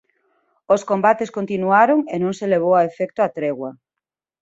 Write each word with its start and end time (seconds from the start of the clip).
Os 0.73 0.81
combates 0.89 1.33
continuaron 1.37 1.99
e 2.13 2.15
non 2.23 2.33
se 2.39 2.49
levou 2.53 2.73
a 2.77 2.85
efecto 2.89 3.19
a 3.23 3.33
tregua. 3.37 3.71